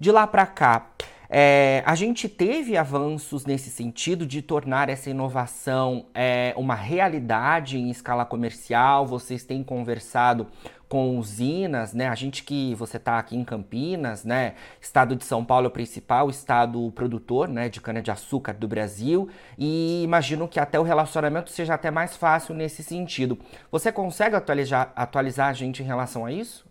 De 0.00 0.10
lá 0.10 0.26
para 0.26 0.46
cá, 0.46 0.90
é, 1.30 1.82
a 1.86 1.94
gente 1.94 2.28
teve 2.28 2.76
avanços 2.76 3.46
nesse 3.46 3.70
sentido 3.70 4.26
de 4.26 4.40
tornar 4.40 4.88
essa 4.88 5.08
inovação 5.08 6.06
é, 6.14 6.52
uma 6.56 6.74
realidade 6.74 7.78
em 7.78 7.88
escala 7.88 8.24
comercial. 8.24 9.06
Vocês 9.06 9.44
têm 9.44 9.62
conversado 9.62 10.46
com 10.88 11.18
usinas, 11.18 11.92
né? 11.92 12.08
A 12.08 12.14
gente 12.14 12.42
que 12.42 12.74
você 12.74 12.96
está 12.96 13.18
aqui 13.18 13.36
em 13.36 13.44
Campinas, 13.44 14.24
né? 14.24 14.54
Estado 14.80 15.14
de 15.14 15.24
São 15.24 15.44
Paulo 15.44 15.66
é 15.66 15.68
o 15.68 15.72
principal 15.72 16.30
estado 16.30 16.90
produtor, 16.92 17.48
né, 17.48 17.68
de 17.68 17.80
cana 17.80 18.00
de 18.00 18.10
açúcar 18.10 18.54
do 18.54 18.66
Brasil, 18.66 19.28
e 19.58 20.02
imagino 20.02 20.48
que 20.48 20.58
até 20.58 20.80
o 20.80 20.82
relacionamento 20.82 21.50
seja 21.50 21.74
até 21.74 21.90
mais 21.90 22.16
fácil 22.16 22.54
nesse 22.54 22.82
sentido. 22.82 23.38
Você 23.70 23.92
consegue 23.92 24.34
atualizar, 24.34 24.92
atualizar 24.96 25.48
a 25.48 25.52
gente 25.52 25.82
em 25.82 25.86
relação 25.86 26.24
a 26.24 26.32
isso? 26.32 26.66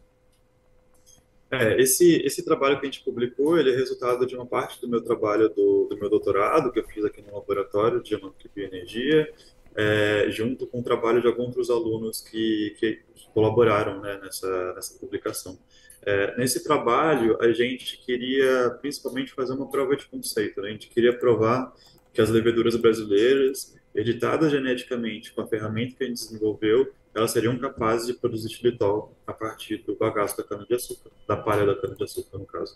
É, 1.50 1.79
esse, 1.81 2.21
esse 2.25 2.43
trabalho 2.43 2.77
que 2.77 2.86
a 2.86 2.89
gente 2.89 3.03
publicou, 3.03 3.57
ele 3.57 3.71
é 3.71 3.75
resultado 3.75 4.25
de 4.25 4.36
uma 4.36 4.45
parte 4.45 4.81
do 4.81 4.88
meu 4.88 5.01
trabalho 5.01 5.47
do, 5.47 5.88
do 5.89 5.97
meu 5.97 6.09
doutorado, 6.09 6.71
que 6.71 6.79
eu 6.79 6.88
fiz 6.88 7.05
aqui 7.05 7.21
no 7.21 7.33
laboratório 7.33 8.03
de 8.03 8.09
Genômica 8.09 8.45
e 8.45 8.50
Bioenergia, 8.53 9.33
é, 9.77 10.25
junto 10.31 10.65
com 10.65 10.79
o 10.79 10.84
trabalho 10.84 11.22
de 11.22 11.27
alguns 11.27 11.53
dos 11.53 11.69
alunos 11.69 12.19
que, 12.19 12.75
que 12.79 13.00
colaboraram 13.31 14.01
né, 14.01 14.19
nessa, 14.24 14.74
nessa 14.74 15.00
publicação. 15.00 15.60
É, 16.01 16.36
nesse 16.36 16.63
trabalho, 16.63 17.38
a 17.39 17.51
gente 17.51 17.98
queria 18.00 18.72
principalmente 18.81 19.34
fazer 19.34 19.53
uma 19.53 19.69
prova 19.69 19.96
de 19.96 20.07
conceito. 20.07 20.62
Né? 20.62 20.69
A 20.69 20.72
gente 20.72 20.89
queria 20.89 21.13
provar 21.13 21.72
que 22.12 22.19
as 22.19 22.29
leveduras 22.31 22.75
brasileiras, 22.75 23.77
editadas 23.93 24.51
geneticamente 24.51 25.31
com 25.31 25.41
a 25.41 25.48
ferramenta 25.48 25.96
que 25.96 26.03
a 26.03 26.07
gente 26.07 26.17
desenvolveu, 26.17 26.91
elas 27.13 27.31
seriam 27.31 27.57
capazes 27.57 28.07
de 28.07 28.13
produzir 28.13 28.50
xilitol 28.50 29.15
a 29.27 29.34
partir 29.34 29.77
do 29.77 29.96
bagaço 29.96 30.38
da 30.38 30.43
cana-de-açúcar, 30.43 31.12
da 31.27 31.36
palha 31.36 31.65
da 31.65 31.75
cana-de-açúcar, 31.75 32.38
no 32.38 32.46
caso. 32.46 32.75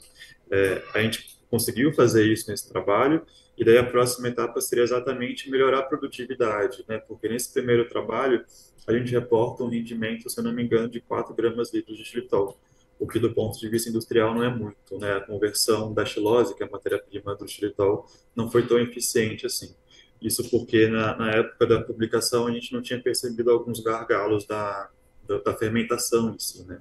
É, 0.51 0.83
a 0.93 1.01
gente 1.01 1.40
conseguiu 1.51 1.93
fazer 1.93 2.25
isso 2.25 2.49
nesse 2.49 2.67
trabalho, 2.67 3.23
e 3.57 3.65
daí 3.65 3.77
a 3.77 3.83
próxima 3.83 4.29
etapa 4.29 4.61
seria 4.61 4.85
exatamente 4.85 5.51
melhorar 5.51 5.79
a 5.79 5.83
produtividade, 5.83 6.83
né? 6.87 6.97
porque 6.97 7.27
nesse 7.27 7.51
primeiro 7.53 7.87
trabalho 7.87 8.43
a 8.87 8.93
gente 8.93 9.11
reporta 9.11 9.63
um 9.63 9.67
rendimento, 9.67 10.29
se 10.29 10.39
eu 10.39 10.43
não 10.43 10.53
me 10.53 10.63
engano, 10.63 10.89
de 10.89 11.01
4 11.01 11.35
gramas 11.35 11.73
litros 11.73 11.97
de 11.97 12.05
xilitol, 12.05 12.57
o 12.97 13.05
que 13.05 13.19
do 13.19 13.33
ponto 13.33 13.59
de 13.59 13.67
vista 13.67 13.89
industrial 13.89 14.33
não 14.33 14.43
é 14.43 14.49
muito. 14.49 14.97
Né? 14.97 15.13
A 15.13 15.21
conversão 15.21 15.93
da 15.93 16.05
xilose, 16.05 16.55
que 16.55 16.63
é 16.63 16.67
a 16.67 16.69
matéria-prima 16.69 17.35
do 17.35 17.47
xilitol, 17.47 18.07
não 18.35 18.49
foi 18.49 18.65
tão 18.65 18.79
eficiente 18.79 19.45
assim. 19.45 19.75
Isso 20.21 20.49
porque 20.49 20.87
na, 20.87 21.17
na, 21.17 21.31
época 21.31 21.65
da 21.65 21.81
publicação 21.81 22.45
a 22.45 22.51
gente 22.51 22.71
não 22.71 22.81
tinha 22.81 23.01
percebido 23.01 23.49
alguns 23.49 23.79
gargalos 23.79 24.45
da, 24.45 24.89
da, 25.27 25.39
da 25.39 25.53
fermentação 25.55 26.33
em 26.33 26.39
si. 26.39 26.63
Né? 26.63 26.79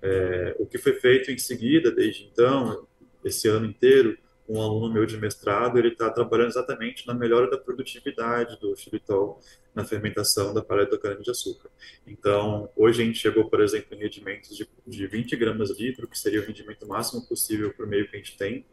É, 0.00 0.56
o 0.58 0.66
que 0.66 0.78
foi 0.78 0.94
feito 0.94 1.30
em 1.30 1.36
seguida, 1.36 1.90
desde 1.90 2.24
então, 2.24 2.86
esse 3.24 3.48
ano 3.48 3.66
inteiro, 3.66 4.16
um 4.48 4.62
aluno 4.62 4.92
meu 4.92 5.04
de 5.04 5.16
mestrado, 5.18 5.78
ele 5.78 5.88
está 5.88 6.08
trabalhando 6.08 6.48
exatamente 6.48 7.06
na 7.06 7.12
melhora 7.12 7.50
da 7.50 7.58
produtividade 7.58 8.58
do 8.58 8.74
xilitol 8.74 9.40
na 9.74 9.84
fermentação 9.84 10.54
da 10.54 10.62
paleta 10.62 10.92
da 10.92 10.98
cana-de-açúcar. 10.98 11.68
Então, 12.06 12.68
hoje 12.74 13.02
a 13.02 13.04
gente 13.04 13.18
chegou, 13.18 13.48
por 13.50 13.60
exemplo, 13.60 13.94
em 13.94 14.00
rendimentos 14.00 14.56
de, 14.56 14.66
de 14.86 15.06
20 15.06 15.36
gramas 15.36 15.70
litro, 15.78 16.08
que 16.08 16.18
seria 16.18 16.40
o 16.40 16.44
rendimento 16.44 16.86
máximo 16.86 17.26
possível 17.28 17.72
para 17.74 17.84
o 17.84 17.88
meio 17.88 18.08
que 18.08 18.16
a 18.16 18.18
gente 18.18 18.36
tem. 18.38 18.64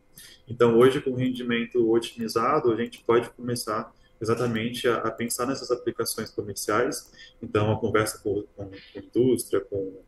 Então, 0.48 0.78
hoje, 0.78 1.02
com 1.02 1.14
rendimento 1.14 1.92
otimizado, 1.92 2.72
a 2.72 2.78
gente 2.78 3.04
pode 3.04 3.30
começar 3.32 3.94
exatamente 4.22 4.88
a, 4.88 4.98
a, 4.98 5.12
pensar 5.12 5.46
nessas 5.46 5.70
aplicações 5.72 6.30
comerciais. 6.32 7.12
Então, 7.42 7.72
a 7.72 7.80
conversa 7.80 8.18
com, 8.20 8.44
com, 8.56 8.70
com 8.70 9.00
indústria, 9.00 9.60
com, 9.60 10.02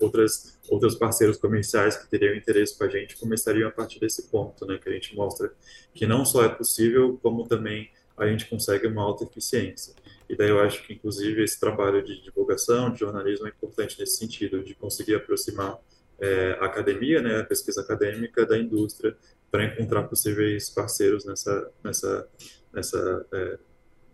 outras, 0.00 0.58
outros 0.68 0.94
parceiros 0.94 1.36
comerciais 1.36 1.96
que 1.96 2.08
teriam 2.08 2.34
interesse 2.34 2.76
com 2.76 2.84
a 2.84 2.88
gente 2.88 3.16
começariam 3.16 3.68
a 3.68 3.72
partir 3.72 3.98
desse 4.00 4.28
ponto, 4.28 4.66
né, 4.66 4.78
que 4.78 4.88
a 4.88 4.92
gente 4.92 5.14
mostra 5.14 5.52
que 5.94 6.06
não 6.06 6.24
só 6.24 6.44
é 6.44 6.48
possível, 6.48 7.18
como 7.22 7.46
também 7.46 7.90
a 8.16 8.26
gente 8.26 8.46
consegue 8.46 8.86
uma 8.86 9.02
alta 9.02 9.24
eficiência. 9.24 9.94
E 10.28 10.36
daí 10.36 10.48
eu 10.48 10.60
acho 10.60 10.82
que, 10.86 10.94
inclusive, 10.94 11.42
esse 11.42 11.60
trabalho 11.60 12.02
de 12.02 12.20
divulgação, 12.22 12.90
de 12.90 13.00
jornalismo 13.00 13.46
é 13.46 13.50
importante 13.50 13.98
nesse 13.98 14.16
sentido, 14.16 14.62
de 14.62 14.74
conseguir 14.74 15.14
aproximar 15.14 15.78
é, 16.18 16.56
a 16.60 16.64
academia, 16.64 17.20
né, 17.20 17.40
a 17.40 17.44
pesquisa 17.44 17.82
acadêmica 17.82 18.46
da 18.46 18.58
indústria, 18.58 19.16
para 19.50 19.64
encontrar 19.64 20.04
possíveis 20.04 20.70
parceiros 20.70 21.24
nessa, 21.24 21.70
nessa, 21.84 22.28
nessa 22.72 23.26
é, 23.32 23.58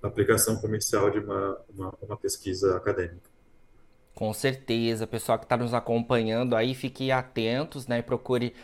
aplicação 0.03 0.57
comercial 0.57 1.11
de 1.11 1.21
uma, 1.21 1.61
uma, 1.69 1.95
uma, 2.03 2.17
pesquisa 2.17 2.77
acadêmica. 2.77 3.31
Com 4.14 4.33
certeza, 4.33 5.07
pessoal 5.07 5.38
que 5.38 5.45
está 5.45 5.57
nos 5.57 5.73
acompanhando 5.73 6.54
aí, 6.54 6.75
fiquem 6.75 7.11
atentos, 7.11 7.87
né, 7.87 8.02
procure 8.02 8.54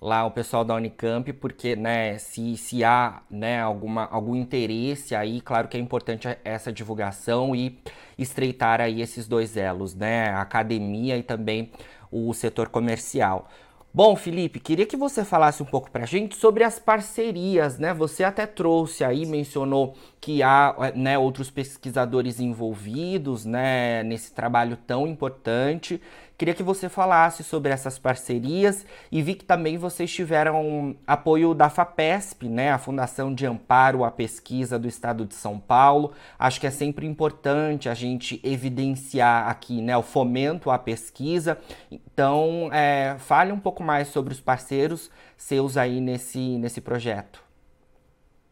lá 0.00 0.26
o 0.26 0.30
pessoal 0.30 0.64
da 0.64 0.74
Unicamp, 0.74 1.32
porque, 1.34 1.76
né, 1.76 2.18
se, 2.18 2.56
se 2.56 2.84
há, 2.84 3.22
né, 3.30 3.60
alguma, 3.62 4.04
algum 4.06 4.34
interesse 4.34 5.14
aí, 5.14 5.40
claro 5.40 5.68
que 5.68 5.76
é 5.76 5.80
importante 5.80 6.28
essa 6.44 6.72
divulgação 6.72 7.54
e 7.54 7.78
estreitar 8.18 8.80
aí 8.80 9.00
esses 9.00 9.28
dois 9.28 9.56
elos, 9.56 9.94
né, 9.94 10.28
a 10.30 10.42
academia 10.42 11.16
e 11.16 11.22
também 11.22 11.70
o 12.10 12.32
setor 12.34 12.68
comercial. 12.68 13.48
Bom, 13.96 14.14
Felipe, 14.14 14.60
queria 14.60 14.84
que 14.84 14.94
você 14.94 15.24
falasse 15.24 15.62
um 15.62 15.64
pouco 15.64 15.90
para 15.90 16.02
a 16.02 16.06
gente 16.06 16.36
sobre 16.36 16.62
as 16.62 16.78
parcerias, 16.78 17.78
né? 17.78 17.94
Você 17.94 18.22
até 18.22 18.44
trouxe 18.44 19.02
aí, 19.02 19.24
mencionou 19.24 19.94
que 20.20 20.42
há 20.42 20.92
né, 20.94 21.18
outros 21.18 21.50
pesquisadores 21.50 22.38
envolvidos, 22.38 23.46
né, 23.46 24.02
nesse 24.02 24.34
trabalho 24.34 24.76
tão 24.76 25.06
importante. 25.06 25.98
Queria 26.38 26.54
que 26.54 26.62
você 26.62 26.90
falasse 26.90 27.42
sobre 27.42 27.72
essas 27.72 27.98
parcerias 27.98 28.84
e 29.10 29.22
vi 29.22 29.34
que 29.34 29.44
também 29.44 29.78
vocês 29.78 30.12
tiveram 30.12 30.94
apoio 31.06 31.54
da 31.54 31.70
FAPESP, 31.70 32.46
né, 32.46 32.70
a 32.70 32.78
Fundação 32.78 33.34
de 33.34 33.46
Amparo 33.46 34.04
à 34.04 34.10
Pesquisa 34.10 34.78
do 34.78 34.86
Estado 34.86 35.24
de 35.24 35.34
São 35.34 35.58
Paulo. 35.58 36.12
Acho 36.38 36.60
que 36.60 36.66
é 36.66 36.70
sempre 36.70 37.06
importante 37.06 37.88
a 37.88 37.94
gente 37.94 38.38
evidenciar 38.44 39.48
aqui 39.48 39.80
né, 39.80 39.96
o 39.96 40.02
fomento 40.02 40.70
à 40.70 40.78
pesquisa. 40.78 41.56
Então, 41.90 42.68
é, 42.70 43.16
fale 43.18 43.50
um 43.50 43.58
pouco 43.58 43.82
mais 43.82 44.08
sobre 44.08 44.34
os 44.34 44.40
parceiros 44.40 45.10
seus 45.38 45.78
aí 45.78 46.02
nesse, 46.02 46.58
nesse 46.58 46.82
projeto. 46.82 47.46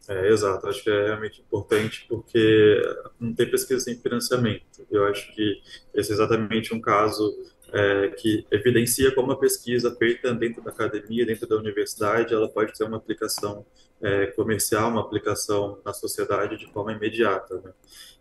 É, 0.09 0.29
exato, 0.29 0.67
acho 0.69 0.83
que 0.83 0.91
é 0.91 1.07
realmente 1.07 1.41
importante 1.41 2.05
porque 2.09 2.83
não 3.19 3.35
tem 3.35 3.50
pesquisa 3.50 3.81
sem 3.81 3.99
financiamento. 3.99 4.87
Eu 4.91 5.07
acho 5.07 5.35
que 5.35 5.61
esse 5.95 6.11
é 6.11 6.14
exatamente 6.14 6.75
um 6.75 6.81
caso 6.81 7.35
é, 7.75 8.09
que 8.11 8.47
evidencia 8.52 9.12
como 9.12 9.33
a 9.33 9.37
pesquisa 9.37 9.95
feita 9.97 10.33
dentro 10.33 10.62
da 10.62 10.71
academia, 10.71 11.26
dentro 11.26 11.49
da 11.49 11.57
universidade, 11.57 12.33
ela 12.33 12.49
pode 12.49 12.73
ter 12.73 12.85
uma 12.85 12.99
aplicação 12.99 13.66
é, 14.00 14.26
comercial, 14.26 14.90
uma 14.90 15.00
aplicação 15.00 15.81
na 15.85 15.93
sociedade 15.93 16.57
de 16.57 16.73
forma 16.73 16.93
imediata. 16.93 17.61
Né? 17.61 17.73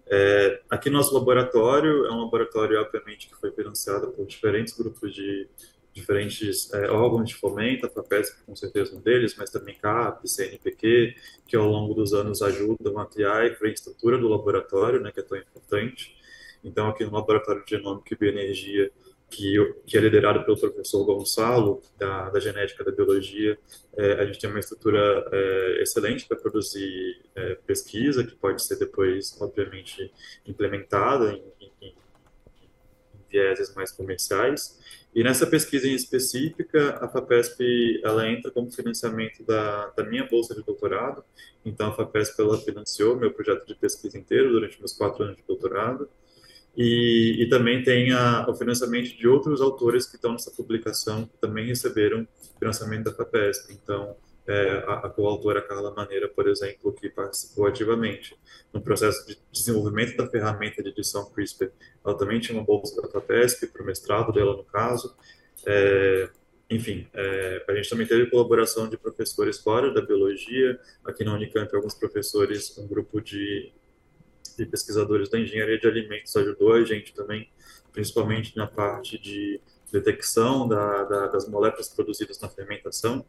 É, 0.07 0.61
aqui 0.71 0.89
nosso 0.89 1.13
laboratório 1.13 2.07
é 2.07 2.11
um 2.11 2.21
laboratório, 2.21 2.81
obviamente, 2.81 3.27
que 3.27 3.35
foi 3.35 3.51
financiado 3.51 4.07
por 4.07 4.25
diferentes 4.25 4.75
grupos 4.75 5.13
de 5.13 5.47
diferentes 5.93 6.73
é, 6.73 6.89
órgãos 6.89 7.29
de 7.29 7.35
fomento, 7.35 7.85
a 7.85 7.89
FAPESP 7.89 8.43
com 8.47 8.55
certeza 8.55 8.95
um 8.95 8.99
deles, 8.99 9.35
mas 9.37 9.51
também 9.51 9.77
CAP, 9.77 10.27
CNPq, 10.27 11.15
que 11.47 11.55
ao 11.55 11.67
longo 11.67 11.93
dos 11.93 12.15
anos 12.15 12.41
ajudam 12.41 12.97
a 12.97 13.05
criar 13.05 13.41
a 13.41 13.47
infraestrutura 13.47 14.17
do 14.17 14.27
laboratório, 14.27 14.99
né, 14.99 15.11
que 15.11 15.19
é 15.19 15.23
tão 15.23 15.37
importante. 15.37 16.17
Então, 16.63 16.87
aqui 16.87 17.03
no 17.05 17.11
Laboratório 17.11 17.63
de 17.63 17.71
Genômica 17.71 18.13
e 18.13 18.17
Bioenergia, 18.17 18.91
que, 19.33 19.75
que 19.85 19.97
é 19.97 20.01
liderado 20.01 20.45
pelo 20.45 20.57
professor 20.57 21.03
Gonçalo, 21.03 21.81
da, 21.97 22.29
da 22.29 22.39
Genética 22.39 22.83
da 22.83 22.91
Biologia, 22.91 23.57
é, 23.97 24.13
a 24.13 24.25
gente 24.25 24.39
tem 24.39 24.49
uma 24.49 24.59
estrutura 24.59 25.27
é, 25.31 25.81
excelente 25.81 26.27
para 26.27 26.37
produzir 26.37 27.21
é, 27.35 27.55
pesquisa, 27.65 28.23
que 28.23 28.35
pode 28.35 28.63
ser 28.63 28.77
depois, 28.77 29.35
obviamente, 29.41 30.11
implementada 30.45 31.31
em, 31.31 31.43
em, 31.59 31.71
em 31.81 31.95
vieses 33.29 33.73
mais 33.73 33.91
comerciais. 33.91 34.79
E 35.15 35.23
nessa 35.23 35.45
pesquisa 35.45 35.87
em 35.87 35.93
específica, 35.93 36.97
a 36.99 37.07
FAPESP 37.07 38.01
ela 38.03 38.27
entra 38.27 38.51
como 38.51 38.71
financiamento 38.71 39.43
da, 39.43 39.87
da 39.89 40.03
minha 40.03 40.27
bolsa 40.27 40.55
de 40.55 40.63
doutorado. 40.63 41.23
Então, 41.65 41.89
a 41.89 41.93
FAPESP 41.93 42.41
ela 42.41 42.57
financiou 42.59 43.15
meu 43.15 43.31
projeto 43.31 43.65
de 43.65 43.75
pesquisa 43.75 44.17
inteiro 44.17 44.51
durante 44.51 44.79
meus 44.79 44.93
quatro 44.93 45.23
anos 45.23 45.37
de 45.37 45.43
doutorado. 45.43 46.09
E, 46.75 47.43
e 47.43 47.49
também 47.49 47.83
tem 47.83 48.11
a, 48.11 48.45
o 48.49 48.55
financiamento 48.55 49.15
de 49.15 49.27
outros 49.27 49.61
autores 49.61 50.07
que 50.07 50.15
estão 50.15 50.31
nessa 50.31 50.51
publicação, 50.51 51.25
que 51.25 51.37
também 51.37 51.67
receberam 51.67 52.27
financiamento 52.57 53.05
da 53.05 53.13
FAPESP. 53.13 53.73
Então, 53.73 54.15
é, 54.47 54.83
a, 54.87 55.09
coautora 55.09 55.61
Carla 55.61 55.93
Maneira, 55.93 56.27
por 56.27 56.47
exemplo, 56.47 56.91
que 56.93 57.09
participou 57.09 57.67
ativamente 57.67 58.35
no 58.73 58.81
processo 58.81 59.25
de 59.25 59.37
desenvolvimento 59.51 60.17
da 60.17 60.27
ferramenta 60.27 60.81
de 60.81 60.89
edição 60.89 61.29
CRISPR. 61.31 61.71
Ela 62.03 62.17
também 62.17 62.39
tinha 62.39 62.57
uma 62.57 62.65
bolsa 62.65 63.01
da 63.01 63.07
FAPESP, 63.07 63.67
para 63.67 63.83
o 63.83 63.85
mestrado 63.85 64.33
dela, 64.33 64.57
no 64.57 64.63
caso. 64.63 65.15
É, 65.65 66.29
enfim, 66.69 67.07
é, 67.13 67.63
a 67.67 67.75
gente 67.75 67.89
também 67.89 68.07
teve 68.07 68.29
colaboração 68.29 68.89
de 68.89 68.97
professores 68.97 69.59
fora 69.59 69.93
da 69.93 70.01
biologia. 70.01 70.79
Aqui 71.05 71.23
na 71.23 71.33
Unicamp, 71.33 71.73
alguns 71.75 71.93
professores, 71.93 72.77
um 72.77 72.87
grupo 72.87 73.21
de, 73.21 73.71
de 74.55 74.65
pesquisadores 74.65 75.29
da 75.29 75.39
engenharia 75.39 75.79
de 75.79 75.87
alimentos 75.87 76.35
ajudou 76.35 76.73
a 76.73 76.83
gente 76.83 77.13
também, 77.13 77.49
principalmente 77.91 78.55
na 78.55 78.67
parte 78.67 79.17
de 79.17 79.59
detecção 79.91 80.67
da, 80.67 81.03
da, 81.03 81.27
das 81.27 81.47
moléculas 81.47 81.89
produzidas 81.89 82.39
na 82.39 82.49
fermentação. 82.49 83.25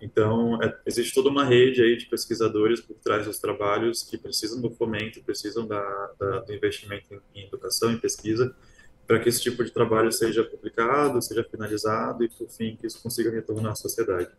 Então, 0.00 0.60
é, 0.62 0.76
existe 0.84 1.14
toda 1.14 1.30
uma 1.30 1.44
rede 1.44 1.80
aí 1.80 1.96
de 1.96 2.06
pesquisadores 2.06 2.80
por 2.80 2.96
trás 2.96 3.24
dos 3.24 3.38
trabalhos 3.38 4.02
que 4.02 4.18
precisam 4.18 4.60
do 4.60 4.70
fomento, 4.70 5.22
precisam 5.22 5.66
da, 5.66 6.42
do 6.46 6.52
investimento 6.52 7.06
em, 7.14 7.20
em 7.34 7.46
educação, 7.46 7.92
em 7.92 7.98
pesquisa, 7.98 8.54
para 9.06 9.20
que 9.20 9.28
esse 9.28 9.40
tipo 9.40 9.64
de 9.64 9.70
trabalho 9.70 10.10
seja 10.10 10.42
publicado, 10.42 11.22
seja 11.22 11.44
finalizado 11.44 12.24
e, 12.24 12.28
por 12.28 12.48
fim, 12.48 12.76
que 12.76 12.86
isso 12.86 13.00
consiga 13.00 13.30
retornar 13.30 13.72
à 13.72 13.74
sociedade. 13.74 14.30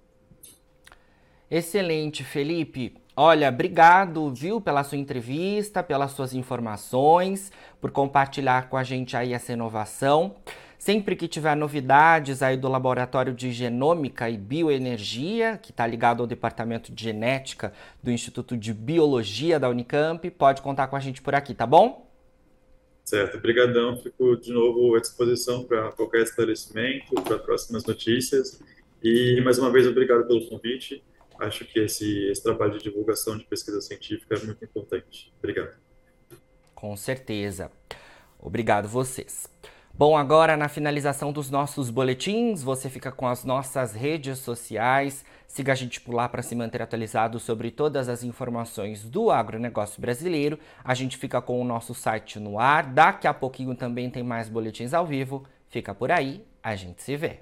Excelente, 1.50 2.24
Felipe. 2.24 2.96
Olha, 3.16 3.50
obrigado, 3.50 4.34
viu, 4.34 4.60
pela 4.60 4.84
sua 4.84 4.98
entrevista, 4.98 5.84
pelas 5.84 6.12
suas 6.12 6.34
informações, 6.34 7.52
por 7.80 7.92
compartilhar 7.92 8.70
com 8.70 8.76
a 8.76 8.84
gente 8.84 9.16
aí 9.16 9.34
essa 9.34 9.54
inovação. 9.54 10.36
Sempre 10.80 11.16
que 11.16 11.28
tiver 11.28 11.56
novidades 11.56 12.42
aí 12.42 12.58
do 12.58 12.68
Laboratório 12.68 13.34
de 13.34 13.52
Genômica 13.52 14.30
e 14.30 14.36
Bioenergia, 14.36 15.58
que 15.58 15.72
está 15.72 15.88
ligado 15.88 16.22
ao 16.22 16.28
Departamento 16.28 16.92
de 16.92 17.04
Genética 17.04 17.72
do 18.02 18.12
Instituto 18.12 18.58
de 18.58 18.74
Biologia 18.74 19.60
da 19.60 19.70
Unicamp, 19.70 20.30
pode 20.32 20.62
contar 20.62 20.88
com 20.88 20.96
a 20.96 21.00
gente 21.00 21.22
por 21.22 21.36
aqui, 21.36 21.54
tá 21.54 21.66
bom? 21.66 22.10
Certo, 23.06 23.38
obrigadão. 23.38 23.96
Fico 23.98 24.36
de 24.38 24.52
novo 24.52 24.96
à 24.96 25.00
disposição 25.00 25.64
para 25.64 25.92
qualquer 25.92 26.24
esclarecimento, 26.24 27.14
para 27.22 27.38
próximas 27.38 27.86
notícias. 27.86 28.60
E 29.04 29.40
mais 29.42 29.60
uma 29.60 29.72
vez, 29.72 29.86
obrigado 29.86 30.28
pelo 30.28 30.50
convite. 30.50 31.04
Acho 31.40 31.66
que 31.66 31.80
esse, 31.80 32.30
esse 32.30 32.42
trabalho 32.42 32.78
de 32.78 32.84
divulgação 32.84 33.38
de 33.38 33.44
pesquisa 33.46 33.82
científica 33.82 34.36
é 34.36 34.46
muito 34.46 34.64
importante. 34.64 35.34
Obrigado. 35.40 35.76
Com 36.74 36.96
certeza. 36.96 37.72
Obrigado 38.40 38.88
vocês. 38.88 39.50
Bom, 39.96 40.18
agora 40.18 40.58
na 40.58 40.68
finalização 40.68 41.32
dos 41.32 41.52
nossos 41.52 41.92
boletins, 41.92 42.64
você 42.64 42.90
fica 42.90 43.12
com 43.12 43.28
as 43.28 43.46
nossas 43.46 43.94
redes 43.94 44.40
sociais. 44.40 45.24
Siga 45.48 45.74
a 45.74 45.76
gente 45.76 46.02
por 46.02 46.16
lá 46.16 46.28
para 46.28 46.42
se 46.42 46.56
manter 46.56 46.82
atualizado 46.82 47.40
sobre 47.40 47.70
todas 47.70 48.10
as 48.10 48.24
informações 48.24 49.04
do 49.04 49.30
agronegócio 49.30 50.02
brasileiro. 50.02 50.58
A 50.84 50.96
gente 50.96 51.16
fica 51.16 51.40
com 51.42 51.62
o 51.62 51.64
nosso 51.64 51.94
site 51.94 52.40
no 52.40 52.58
ar. 52.58 52.92
Daqui 52.92 53.28
a 53.28 53.34
pouquinho 53.36 53.76
também 53.76 54.10
tem 54.10 54.24
mais 54.24 54.50
boletins 54.50 54.96
ao 54.96 55.06
vivo. 55.06 55.46
Fica 55.70 55.94
por 55.94 56.12
aí, 56.12 56.44
a 56.64 56.76
gente 56.76 57.04
se 57.04 57.16
vê. 57.16 57.42